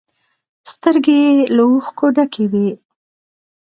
سترگې 0.71 1.17
يې 1.25 1.33
له 1.55 1.63
اوښکو 1.69 2.05
ډکې 2.15 2.45
وې. 2.51 2.67